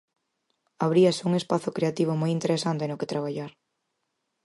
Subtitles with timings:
[0.85, 3.51] Abríase un espazo creativo moi interesante no que traballar.